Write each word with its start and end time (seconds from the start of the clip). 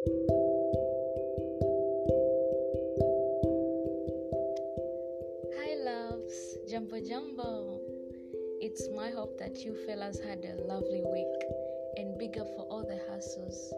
Hi, 0.00 0.08
loves. 5.84 6.56
Jumbo 6.70 7.00
Jumbo. 7.06 7.80
It's 8.62 8.88
my 8.96 9.10
hope 9.10 9.36
that 9.38 9.56
you 9.58 9.74
fellas 9.84 10.18
had 10.20 10.46
a 10.46 10.56
lovely 10.64 11.02
week 11.12 11.26
and 11.98 12.16
big 12.16 12.38
up 12.38 12.48
for 12.56 12.62
all 12.70 12.82
the 12.82 12.98
hassles. 13.10 13.74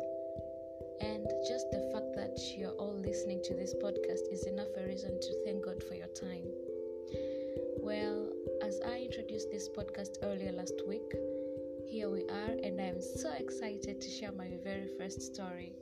And 1.00 1.27
just 1.48 1.72
the 1.72 1.90
fact 1.93 2.15
that 2.15 2.39
you're 2.57 2.71
all 2.79 2.95
listening 2.95 3.43
to 3.43 3.54
this 3.54 3.75
podcast 3.75 4.31
is 4.31 4.47
enough 4.47 4.69
a 4.77 4.87
reason 4.87 5.19
to 5.21 5.45
thank 5.45 5.65
God 5.65 5.83
for 5.83 5.95
your 5.95 6.07
time. 6.07 6.47
Well, 7.79 8.31
as 8.63 8.81
I 8.87 9.01
introduced 9.01 9.51
this 9.51 9.69
podcast 9.69 10.19
earlier 10.23 10.53
last 10.53 10.83
week, 10.87 11.13
here 11.93 12.09
we 12.09 12.22
are, 12.22 12.56
and 12.65 12.81
I'm 12.81 13.03
so 13.03 13.31
excited 13.38 14.01
to 14.01 14.08
share 14.08 14.33
my 14.33 14.49
very 14.65 14.88
first 14.97 15.21
story. 15.21 15.75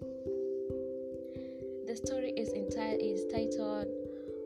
The 1.86 1.94
story 1.94 2.32
is, 2.36 2.48
enti- 2.48 2.98
is 2.98 3.32
titled 3.32 3.86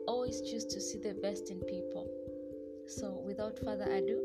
Always 0.07 0.41
Choose 0.41 0.65
to 0.65 0.79
See 0.79 0.99
the 0.99 1.15
Best 1.15 1.49
in 1.49 1.59
People. 1.61 2.07
So, 2.85 3.19
without 3.25 3.57
further 3.57 3.91
ado, 3.91 4.21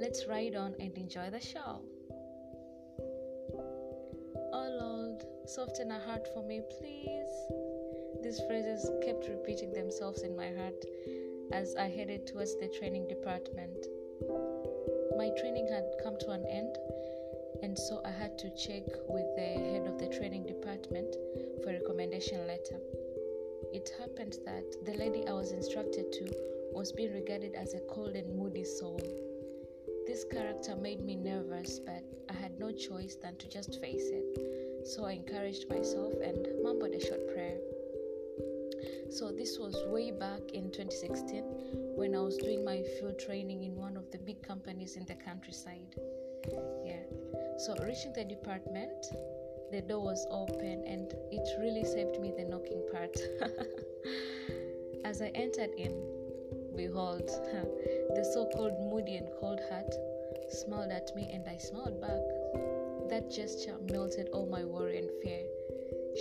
let's 0.00 0.28
ride 0.28 0.54
on 0.54 0.76
and 0.78 0.96
enjoy 0.96 1.30
the 1.30 1.40
show. 1.40 1.80
Oh 4.52 4.68
Lord, 4.80 5.24
soften 5.46 5.90
a 5.90 5.98
heart 5.98 6.28
for 6.32 6.44
me, 6.44 6.60
please. 6.78 7.34
These 8.22 8.40
phrases 8.46 8.88
kept 9.04 9.26
repeating 9.28 9.72
themselves 9.72 10.22
in 10.22 10.36
my 10.36 10.52
heart 10.52 10.84
as 11.50 11.74
I 11.74 11.88
headed 11.88 12.28
towards 12.28 12.54
the 12.60 12.68
training 12.68 13.08
department. 13.08 13.88
My 15.18 15.30
training 15.40 15.66
had 15.66 15.84
come 16.00 16.16
to 16.20 16.30
an 16.30 16.46
end, 16.46 16.57
so 17.86 18.00
I 18.04 18.10
had 18.10 18.36
to 18.38 18.50
check 18.56 18.82
with 19.08 19.26
the 19.36 19.54
head 19.70 19.86
of 19.86 19.98
the 19.98 20.08
training 20.08 20.46
department 20.46 21.14
for 21.62 21.70
a 21.70 21.74
recommendation 21.74 22.44
letter. 22.46 22.80
It 23.72 23.92
happened 24.00 24.36
that 24.44 24.84
the 24.84 24.94
lady 24.94 25.28
I 25.28 25.32
was 25.32 25.52
instructed 25.52 26.10
to 26.10 26.34
was 26.72 26.90
being 26.90 27.12
regarded 27.12 27.54
as 27.54 27.74
a 27.74 27.80
cold 27.88 28.16
and 28.16 28.36
moody 28.36 28.64
soul. 28.64 29.00
This 30.08 30.24
character 30.24 30.74
made 30.74 31.04
me 31.04 31.14
nervous, 31.14 31.78
but 31.78 32.02
I 32.28 32.32
had 32.32 32.58
no 32.58 32.72
choice 32.72 33.14
than 33.14 33.36
to 33.36 33.48
just 33.48 33.80
face 33.80 34.10
it. 34.10 34.86
So 34.86 35.04
I 35.04 35.12
encouraged 35.12 35.70
myself 35.70 36.14
and 36.22 36.48
mumbled 36.64 36.94
a 36.94 37.00
short 37.00 37.32
prayer. 37.32 37.58
So 39.10 39.30
this 39.30 39.56
was 39.58 39.76
way 39.86 40.10
back 40.10 40.50
in 40.52 40.72
2016 40.72 41.44
when 41.96 42.16
I 42.16 42.20
was 42.20 42.38
doing 42.38 42.64
my 42.64 42.82
field 42.98 43.20
training 43.20 43.62
in 43.62 43.76
one 43.76 43.96
of 43.96 44.10
the 44.10 44.18
big 44.18 44.42
companies 44.42 44.96
in 44.96 45.04
the 45.06 45.14
countryside. 45.14 45.94
Yeah. 46.84 47.02
So 47.58 47.74
reaching 47.84 48.12
the 48.12 48.24
department, 48.24 49.06
the 49.70 49.82
door 49.82 50.00
was 50.00 50.26
open 50.30 50.84
and 50.86 51.12
it 51.30 51.48
really 51.60 51.84
saved 51.84 52.20
me 52.20 52.32
the 52.36 52.44
knocking 52.44 52.82
part. 52.92 53.16
As 55.04 55.20
I 55.20 55.28
entered 55.34 55.70
in, 55.76 55.92
behold, 56.76 57.26
the 58.14 58.24
so-called 58.32 58.78
moody 58.90 59.16
and 59.16 59.28
cold 59.40 59.60
heart 59.68 59.92
smiled 60.50 60.90
at 60.90 61.14
me 61.14 61.30
and 61.32 61.46
I 61.48 61.58
smiled 61.58 62.00
back. 62.00 62.22
That 63.10 63.30
gesture 63.30 63.76
melted 63.90 64.28
all 64.32 64.46
my 64.46 64.64
worry 64.64 64.98
and 64.98 65.10
fear. 65.22 65.42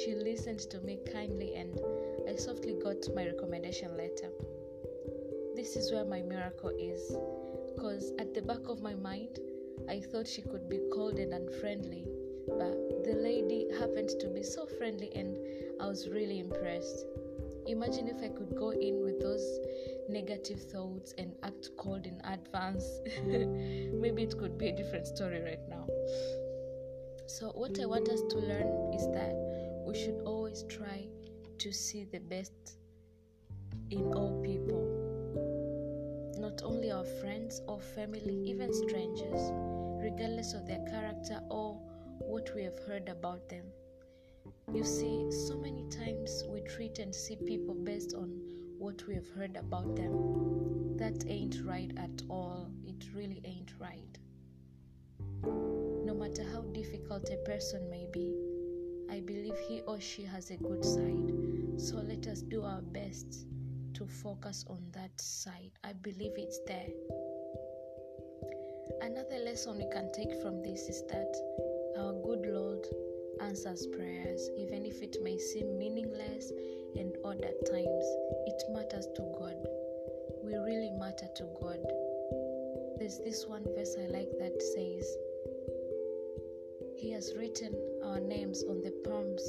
She 0.03 0.15
listened 0.15 0.59
to 0.71 0.79
me 0.81 0.99
kindly 1.11 1.55
and 1.55 1.79
I 2.29 2.35
softly 2.35 2.73
got 2.73 2.97
my 3.15 3.25
recommendation 3.25 3.95
letter. 3.97 4.29
This 5.55 5.75
is 5.75 5.91
where 5.91 6.05
my 6.05 6.21
miracle 6.21 6.71
is, 6.77 7.15
because 7.67 8.11
at 8.19 8.33
the 8.33 8.41
back 8.41 8.67
of 8.67 8.81
my 8.81 8.93
mind, 8.93 9.39
I 9.89 9.99
thought 9.99 10.27
she 10.27 10.41
could 10.41 10.69
be 10.69 10.79
cold 10.93 11.19
and 11.19 11.33
unfriendly, 11.33 12.05
but 12.47 13.03
the 13.03 13.17
lady 13.21 13.67
happened 13.79 14.09
to 14.19 14.27
be 14.27 14.43
so 14.43 14.65
friendly 14.65 15.11
and 15.15 15.37
I 15.81 15.87
was 15.87 16.09
really 16.09 16.39
impressed. 16.39 17.05
Imagine 17.67 18.07
if 18.07 18.23
I 18.23 18.29
could 18.29 18.55
go 18.55 18.71
in 18.71 19.03
with 19.03 19.19
those 19.19 19.59
negative 20.09 20.61
thoughts 20.71 21.13
and 21.17 21.33
act 21.43 21.69
cold 21.77 22.05
in 22.05 22.19
advance. 22.23 22.85
Maybe 23.25 24.23
it 24.23 24.37
could 24.37 24.57
be 24.57 24.69
a 24.69 24.75
different 24.75 25.07
story 25.07 25.41
right 25.41 25.67
now. 25.69 25.87
So, 27.27 27.51
what 27.53 27.77
I 27.79 27.85
want 27.85 28.07
us 28.07 28.21
to 28.29 28.37
learn 28.37 28.93
is 28.93 29.05
that 29.07 29.33
we 29.85 29.95
should 29.95 30.21
always 30.25 30.63
try 30.63 31.07
to 31.59 31.71
see 31.73 32.05
the 32.05 32.19
best 32.19 32.77
in 33.91 34.13
all 34.13 34.41
people, 34.43 34.76
not 36.57 36.71
only 36.71 36.91
our 36.91 37.03
friends 37.03 37.61
or 37.67 37.79
family, 37.79 38.41
even 38.43 38.73
strangers, 38.73 39.51
regardless 40.01 40.53
of 40.53 40.65
their 40.65 40.83
character 40.89 41.39
or 41.49 41.79
what 42.19 42.49
we 42.55 42.63
have 42.63 42.79
heard 42.87 43.09
about 43.09 43.47
them. 43.47 43.63
You 44.73 44.83
see, 44.83 45.31
so 45.31 45.55
many 45.55 45.83
times 45.89 46.43
we 46.47 46.61
treat 46.61 46.97
and 46.97 47.13
see 47.13 47.35
people 47.35 47.75
based 47.75 48.15
on 48.15 48.29
what 48.79 49.05
we 49.07 49.13
have 49.13 49.29
heard 49.29 49.55
about 49.55 49.95
them. 49.95 50.97
That 50.97 51.25
ain't 51.27 51.63
right 51.63 51.91
at 51.95 52.23
all. 52.27 52.71
It 52.87 53.05
really 53.13 53.41
ain't 53.45 53.73
right. 53.79 54.17
No 55.43 56.15
matter 56.15 56.43
how 56.51 56.61
difficult 56.61 57.29
a 57.29 57.37
person 57.37 57.87
may 57.87 58.07
be, 58.11 58.33
I 59.11 59.19
believe 59.19 59.57
he 59.67 59.81
or 59.81 59.99
she 59.99 60.23
has 60.23 60.49
a 60.49 60.57
good 60.57 60.83
side. 60.83 61.33
So 61.79 61.97
let 61.97 62.25
us 62.25 62.41
do 62.41 62.63
our 62.63 62.81
best 62.81 63.45
to 63.97 64.05
focus 64.05 64.63
on 64.69 64.77
that 64.93 65.09
side. 65.19 65.71
I 65.83 65.93
believe 65.93 66.33
it's 66.37 66.59
there. 66.67 66.85
Another 69.01 69.43
lesson 69.43 69.77
we 69.77 69.89
can 69.91 70.11
take 70.13 70.39
from 70.39 70.61
this 70.61 70.87
is 70.87 71.01
that 71.09 71.35
our 71.97 72.13
good 72.13 72.45
Lord 72.45 72.85
answers 73.41 73.87
prayers, 73.87 74.51
even 74.55 74.85
if 74.85 75.01
it 75.01 75.17
may 75.23 75.39
seem 75.39 75.79
meaningless 75.79 76.51
and 76.95 77.15
odd 77.25 77.41
at 77.41 77.65
times. 77.65 78.05
It 78.45 78.61
matters 78.69 79.07
to 79.15 79.21
God. 79.39 79.57
We 80.43 80.55
really 80.55 80.91
matter 80.91 81.27
to 81.35 81.43
God. 81.59 81.81
There's 82.99 83.17
this 83.25 83.45
one 83.47 83.65
verse 83.75 83.95
I 83.97 84.07
like 84.13 84.29
that 84.37 84.61
says, 84.61 85.17
He 86.97 87.11
has 87.13 87.33
written 87.35 87.73
our 88.05 88.19
names 88.19 88.63
on 88.69 88.83
the 88.83 88.93
palms 89.03 89.41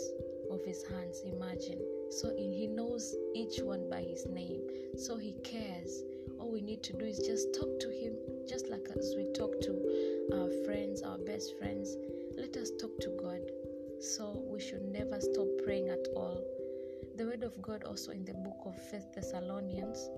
of 0.51 0.65
His 0.65 0.83
hands. 0.85 1.21
Imagine. 1.27 1.98
So 2.11 2.35
He 2.37 2.67
knows 2.67 3.15
each 3.35 3.61
one 3.61 3.89
by 3.91 4.03
His 4.03 4.27
name. 4.27 4.63
So 4.97 5.17
He 5.17 5.33
cares. 5.45 6.03
All 6.39 6.51
we 6.51 6.61
need 6.61 6.83
to 6.85 6.93
do 6.93 7.05
is 7.05 7.19
just 7.19 7.55
talk 7.55 7.79
to 7.81 7.91
Him, 7.91 8.15
just 8.49 8.69
like 8.69 8.87
as 8.97 9.15
we 9.17 9.33
talk 9.33 9.61
to 9.63 10.29
our 10.35 10.51
friends, 10.65 11.03
our 11.03 11.19
best 11.19 11.59
friends. 11.59 11.97
Let 12.37 12.57
us 12.57 12.71
talk 12.81 12.99
to 13.01 13.11
God. 13.21 13.41
So 14.01 14.45
we 14.47 14.61
should 14.61 14.83
never 14.83 15.21
stop 15.21 15.49
praying 15.65 15.89
at 15.89 16.07
all. 16.15 16.41
The 17.17 17.27
word 17.27 17.43
of 17.43 17.61
God 17.61 17.83
also 17.85 18.13
in 18.13 18.25
the 18.25 18.35
book 18.35 18.59
of 18.65 18.81
First 18.91 19.13
Thessalonians, 19.13 20.09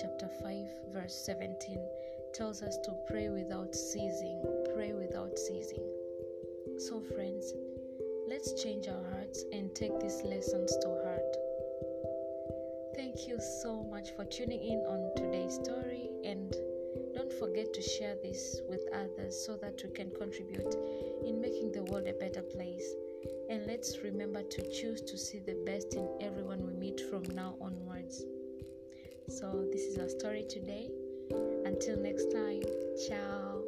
chapter 0.00 0.28
5, 0.40 0.66
verse 0.92 1.14
17, 1.26 1.78
tells 2.32 2.62
us 2.62 2.76
to 2.84 2.94
pray 3.08 3.28
without 3.28 3.74
ceasing. 3.74 4.40
Pray 4.74 4.92
without 4.92 5.36
ceasing. 5.36 5.82
So, 6.78 7.00
friends, 7.00 7.52
let's 8.28 8.62
change 8.62 8.86
our 8.86 9.02
hearts 9.10 9.44
and 9.52 9.74
take 9.74 9.98
these 9.98 10.22
lessons 10.24 10.76
to 10.82 10.88
heart. 10.88 11.03
Thank 13.24 13.40
you 13.40 13.46
so 13.62 13.82
much 13.84 14.10
for 14.14 14.26
tuning 14.26 14.62
in 14.62 14.80
on 14.80 15.10
today's 15.16 15.54
story 15.54 16.10
and 16.26 16.54
don't 17.14 17.32
forget 17.32 17.72
to 17.72 17.80
share 17.80 18.16
this 18.22 18.60
with 18.68 18.84
others 18.92 19.34
so 19.46 19.56
that 19.62 19.82
we 19.82 19.88
can 19.92 20.10
contribute 20.10 20.74
in 21.24 21.40
making 21.40 21.72
the 21.72 21.84
world 21.84 22.06
a 22.06 22.12
better 22.12 22.42
place. 22.42 22.84
And 23.48 23.66
let's 23.66 23.96
remember 24.04 24.42
to 24.42 24.70
choose 24.70 25.00
to 25.00 25.16
see 25.16 25.38
the 25.38 25.56
best 25.64 25.94
in 25.94 26.06
everyone 26.20 26.66
we 26.66 26.74
meet 26.74 27.00
from 27.08 27.22
now 27.34 27.54
onwards. 27.62 28.22
So, 29.30 29.64
this 29.72 29.84
is 29.84 29.96
our 29.98 30.10
story 30.10 30.44
today. 30.46 30.90
Until 31.64 31.96
next 31.96 32.30
time, 32.30 32.60
ciao. 33.08 33.62